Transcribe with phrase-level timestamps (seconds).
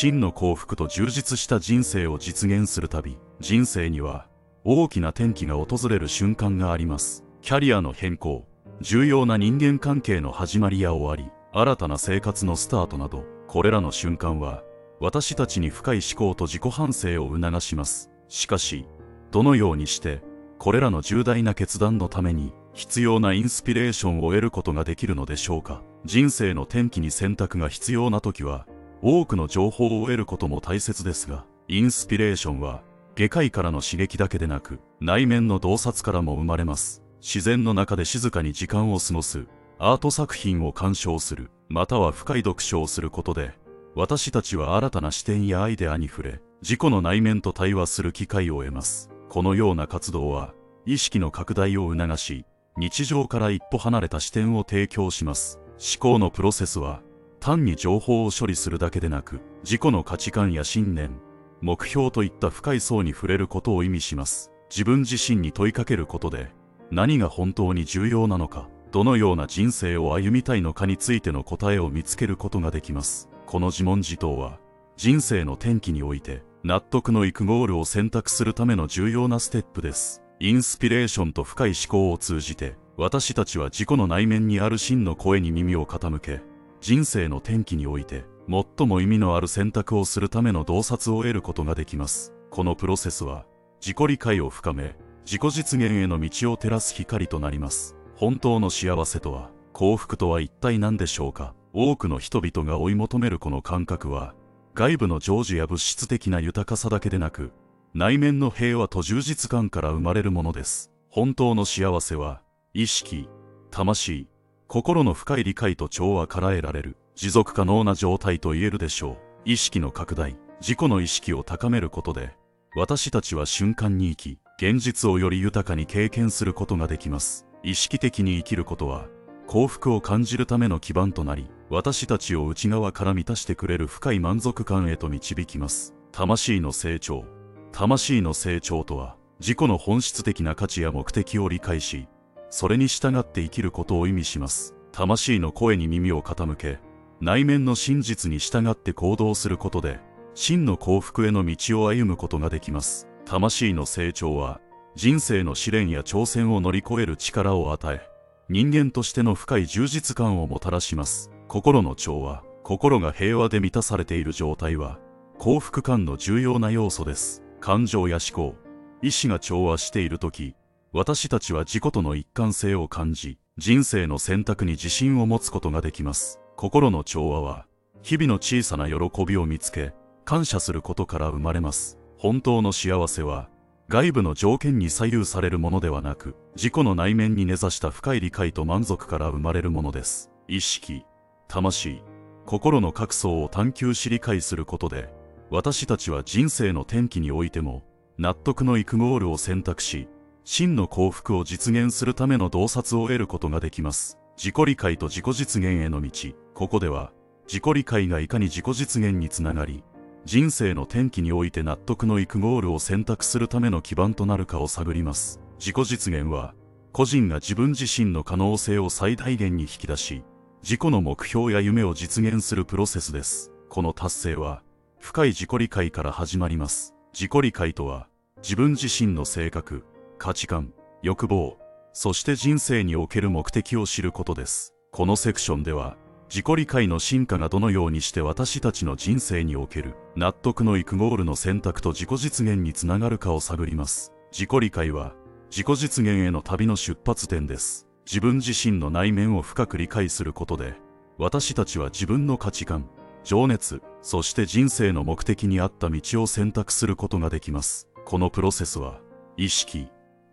[0.00, 4.28] 真の幸福と充実した人生を実現するたび、人生には
[4.62, 7.24] 大きな転機が訪れる瞬間があります。
[7.42, 8.46] キャリアの変更、
[8.80, 14.62] 重要な人間関係の始まりや終わり、新たな生活のスタートなど、これらの瞬間は、
[15.00, 18.08] 私たちに深い思考と自己反省を促します。
[18.28, 18.86] しかし、
[19.32, 20.22] どのようにして、
[20.60, 25.82] これらの重大な決断のために、必要なインスピレーションを得ることができるのでしょうか。
[26.04, 28.68] 人生の転機に選択が必要な時は、
[29.02, 32.82] 多くの情報を得ることも大切ですが、インスピレーションは、
[33.14, 37.02] 外界からの刺激だけでなく、内面の洞察からも生まれます。
[37.20, 39.46] 自然の中で静かに時間を過ごす、
[39.78, 43.52] アート作品を鑑賞する、または深い読書をすることで、
[43.94, 49.10] 私たちは新たな視点やアイデアに触れ、自己の内面と対話する機会を得ます。
[49.28, 50.54] このような活動は、
[50.86, 52.44] 意識の拡大を促し、
[52.76, 55.60] 日常から一歩離れた視点を提供します。
[55.78, 57.02] 思考のプロセスは、
[57.40, 61.20] 単に情報を処理するだけでなく、自己の価値観や信念、
[61.60, 64.52] 目標といった深い層に触れることを意味します。
[64.70, 66.52] 自分自身に問いかけることで、
[66.90, 73.28] 何が本当に重要なのか、どのような人生を歩みたいのかについての答えを見つけることができます。
[73.46, 74.58] この自問自答は、
[74.96, 80.22] 人生の転機において、納得のいくゴールを選択するための重要なステップです。
[80.40, 86.40] インスピレーションと深い思考を通じて、私たちは自己の内面にある真の声に耳を傾け、
[86.80, 92.32] 人生の転機において、最も意味のある選択をするための洞察を得ることができます。
[92.50, 93.44] このプロセスは、
[93.80, 97.96] 自己理解を深め、自己実現への道を照らす光となります。
[98.16, 104.34] 本当の幸せとは、幸福とは一体何でしょうか多くの人々が追い求めるこの感覚は、
[104.74, 107.52] 外部の成就や物質的な豊かさだけでなく、
[107.94, 110.90] 内面の平和と充実感から生まれるものです。
[111.10, 113.28] 本当の幸せは、意識、
[113.70, 114.28] 魂、
[114.68, 119.16] 心の深い理解と調和から得られる、持続可能な状態と言えるでしょう。
[119.46, 122.36] 意識の拡大、自己の意識を高めることで、
[122.76, 127.46] 私たちは瞬間に生き、現実をより豊かに経験することができます。
[127.62, 129.06] 意識的に生きることは、
[129.46, 135.94] 幸福を感じるための基盤となり、私たちを内側から満たしてくれる深い満足感へと導きます。
[136.12, 137.24] 魂の成長。
[137.72, 142.06] 魂の成長とは、自己の本質的な価値や目的を理解し、
[142.50, 144.74] それに従って生きることを意味します。
[144.92, 146.78] 魂の声に耳を傾け、
[147.20, 150.00] 内面の真実に従って行動することで、
[150.34, 153.08] 真の幸福への道を歩むことができます。
[153.28, 154.58] 魂の成長は
[154.94, 158.00] 人生の試練や挑戦を乗り越える力を与え
[158.48, 164.98] 人間としての深い充実感をもたらします心の調和心が平和で満たされている状態は
[165.38, 168.56] 幸福感の重要な要素です感情や思考
[169.02, 170.54] 意志が調和している時
[170.92, 177.66] 私たちは自己との一貫性を感じ人生の選択に自信を持つことができます心の調和は
[178.02, 179.92] 日々の小さな喜びを見つけ
[180.24, 183.48] 感謝することから生まれます本当の幸せは、
[183.88, 190.28] 外部の条件に左右されるものではなく、自己の内面に根ざした深い理解と満足から生まれるものです。
[190.48, 191.04] 意識、
[191.46, 192.02] 魂、
[192.44, 195.08] 心の各層を探求し理解することで、
[195.48, 197.84] 私たちは人生の転機においても、
[198.18, 200.08] 納得のいくゴールを選択し、
[200.50, 204.16] 真の幸福を実現するための洞察を得ることができます。
[204.38, 206.10] 自己理解と自己実現への道。
[206.54, 207.12] ここでは、
[207.46, 209.84] 自己理解がいかに自己実現につながり、
[210.24, 215.38] 人生の転機において納得のいくゴールを選択するための基盤となるかを探ります。
[215.58, 216.54] 自己実現は、
[216.92, 220.24] 個人が自分自身の可能性を最大限に引き出し、
[220.62, 223.52] 自己の目標や夢を実現するプロセスです。
[223.68, 224.62] この達成は、
[224.98, 226.94] 深い自己理解から始まります。
[227.12, 228.08] 自己理解とは、
[228.42, 229.84] 自分自身の性格、
[230.18, 231.58] 価値観、欲望、
[231.92, 234.74] そして人生における目的を知ることです。
[234.90, 235.96] このセクションでは、
[236.28, 244.12] 自己理解の進化がどのようにして私たちの人生における納得のいくゴールの選択と自己実現につながるかを探ります。
[244.30, 245.14] 自己理解は
[245.50, 247.86] 自己実現への旅の出発点です。
[248.04, 250.74] 自分自身の内面を深く理解することで、
[251.16, 252.90] 私たちは自分の価値観、
[253.24, 257.88] 情熱、そして人生の目的に合った道を選択することができます。
[258.04, 259.00] このプロセスは、
[259.36, 259.88] 意識、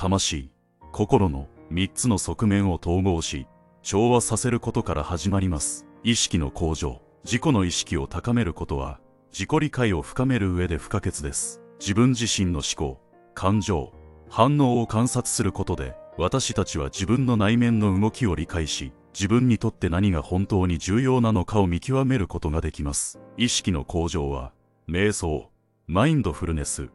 [0.00, 0.50] 魂、
[0.92, 3.46] 心の3つの側面を統合し、
[3.82, 5.84] 調和させることから始まります。
[6.02, 8.98] 意識の向上、自己の意識を高めることは、
[9.30, 11.60] 自己理解を深める上で不可欠です。
[11.80, 12.98] 自分自身の思考、
[13.34, 13.92] 感情、
[14.30, 23.20] 反応を観察することで、私たちは自分の内面の動きを理解し、自分にとって何が本当に重要なのかを見極めることができます。
[23.36, 24.54] 意識の向上は、
[24.88, 25.50] 瞑想、
[25.86, 26.88] マインドフルネス、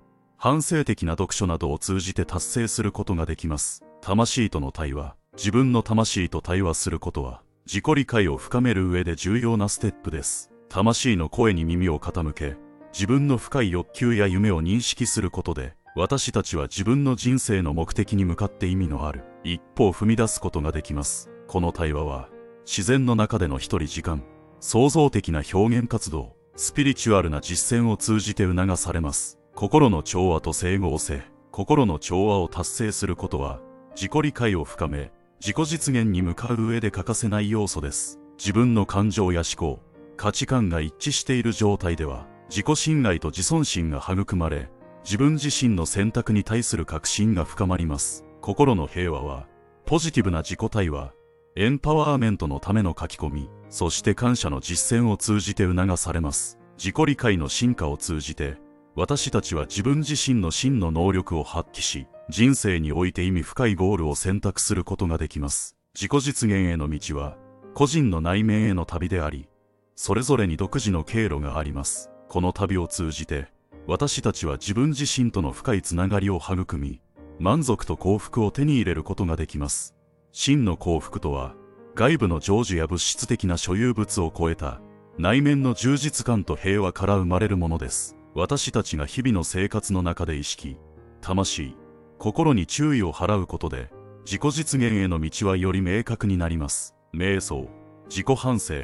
[0.46, 3.84] 反省的な読書などを通じて達成することができます。
[4.00, 10.52] 魂との対話、自分の魂と対話することは、自己理解を深める上で重要なステップです。
[10.70, 12.58] 魂の声に耳を傾け、
[12.94, 21.32] 自分の深い欲求や夢を認識することで、私たちは自分の人生の目的に向かって意味のある一歩を踏み出すことができます。
[21.48, 22.30] この対話は、
[22.68, 24.24] 自然の中での一人時間、
[24.60, 29.40] 創造的な表現活動、スピリチュアルな実践を通じて促されます。
[29.56, 33.62] 心の調和と整合性、心の調和を達成することは、
[33.96, 38.20] 自己理解を深め、自己実現に向かう上で欠かせない要素です。
[38.38, 39.82] 自分の感情や思考、
[40.18, 44.70] 価値観が一致している状態では、自己信頼と自尊心が育まれ、
[45.06, 48.26] 自分自身の選択に対する確信が深まります。
[48.42, 49.48] 心の平和は、
[49.86, 51.14] ポジティブな自己対話、
[51.56, 56.60] エンパワーメントのための書き込み、そして感謝の実践を通じて促されます。
[56.78, 58.58] 自己理解の進化を通じて、
[58.98, 65.76] 私たちは自分自身の真の能力を発揮し、人生において意味深いゴールを選択することができます。
[65.94, 67.38] 自己実現への道は、
[67.74, 69.50] 個人の内面への旅であり、
[69.96, 72.10] それぞれに独自の経路があります。
[72.30, 73.48] この旅を通じて、
[73.86, 77.02] 私たちは自分自身との深いつながりを育み、
[77.38, 79.94] 満足と幸福を手に入れることができます。
[80.32, 81.54] 真の幸福とは、
[81.96, 84.80] 外部の成就や物質的な所有物を超えた、
[85.18, 88.16] 内面の充実感と平和から生まれるものです。
[88.38, 90.78] 私たちが日々の生活の中で意識、
[91.22, 91.78] 魂、
[92.20, 93.90] 心に注意を払うことで、
[94.26, 96.96] 自己実現への道はより明確になります。
[97.14, 97.70] 瞑想、
[98.10, 98.84] 自己反省、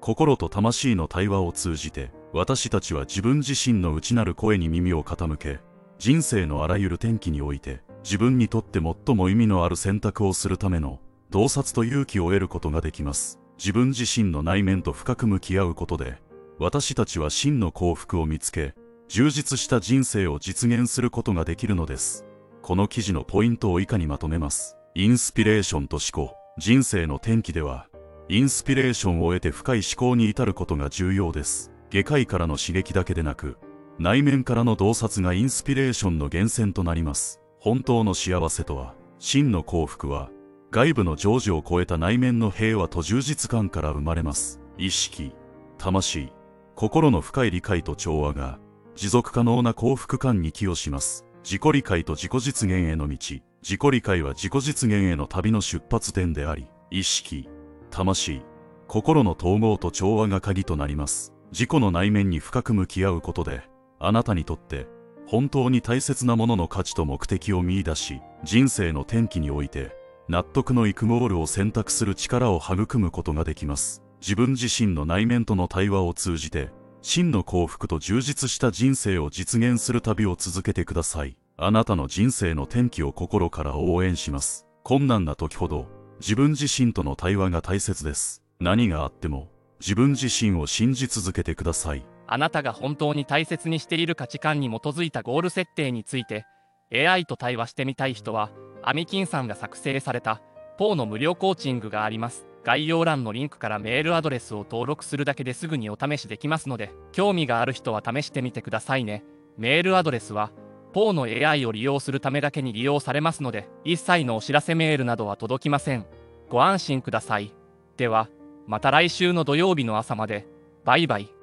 [0.00, 5.58] 心と魂の対話を通じて、私たちは自分自身の内なる声に耳を傾け、
[5.98, 13.40] 人生のあらゆる転機において、自分にとって最も意味のある選択をするための、洞察と勇気を得ることができます。
[13.58, 16.22] 自分自身の内面と深く向き合うことで、
[16.60, 18.74] 私たちは真の幸福を見つけ、
[19.12, 22.24] 充実した人生を実現することができるのです。
[22.62, 24.78] この記事のポイントを以下にまとめます？
[24.94, 26.34] インスピレーションと思考。
[26.56, 27.88] 人生の転機では、
[28.30, 31.70] インスピレーションを得て深い思考に至ることが重要です。
[31.90, 33.58] 外界からの刺激だけでなく、
[33.98, 37.38] 内面からの洞察がインスピレーションの源泉となります。
[37.60, 40.30] 本当の幸せとは、真の幸福は、
[40.70, 44.58] 外部の常時を超えた内面の平和と充実感から生まれます。
[44.78, 45.34] 意識、
[45.76, 46.32] 魂、
[46.76, 48.58] 心の深い理解と調和が、
[48.94, 51.24] 持続可能な幸福感に寄与します。
[51.44, 53.16] 自己理解と自己実現への道。
[53.62, 57.48] 自己理解は自己実現への旅の出発点であり、意識、
[57.90, 58.42] 魂、
[58.88, 61.32] 心の統合と調和が鍵となります。
[61.52, 63.62] 自己の内面に深く向き合うことで、
[63.98, 64.86] あなたにとって
[65.26, 69.96] 本当に大切なものの価値と目的を見出し、人生の転機において
[70.28, 74.02] 納得のいくゴールを選択する力を育むことができます。
[74.20, 76.70] 自分自身の内面との対話を通じて、
[77.02, 81.36] 真の幸福と充実した人生を実現する旅を続けてください。
[81.56, 84.66] あなたの人生の転機を心から応援します。
[84.84, 85.88] 困難な時ほど、
[86.20, 88.42] 自分自身との対話が大切です。
[88.60, 89.50] 何があっても、
[89.80, 92.06] 自分自身を信じ続けてください。
[92.28, 96.46] あなたが本当に大切にしている価値観に基づいたゴール設定について、
[96.94, 98.50] AI と対話してみたい人は、
[98.82, 100.40] アミキンさんが作成された、
[100.78, 102.46] ポーの無料コーチングがあります。
[102.64, 109.24] 概要欄のリンクからメールアドレスを登録するだけですぐにお試しできますので、興味がある人は試してみてくださいね。
[109.58, 110.52] メールアドレスは、
[110.92, 116.06] ポーの AI を利用するためだけに利用されますので、一切のお知らせメールなどは届きません。
[116.48, 117.52] ご安心ください。
[117.96, 118.28] では、
[118.66, 120.46] また来週の土曜日の朝まで。
[120.84, 121.41] バイバイ。